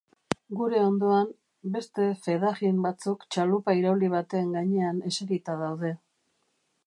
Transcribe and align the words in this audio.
Gure 0.59 0.79
ondoan, 0.83 1.27
beste 1.75 2.07
fedajin 2.27 2.79
batzuk 2.87 3.27
txalupa 3.35 3.77
irauli 3.81 4.11
baten 4.15 4.49
gainean 4.57 5.03
eserita 5.11 5.61
daude. 5.63 5.93